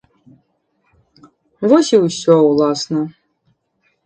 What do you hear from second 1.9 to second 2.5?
і ўсё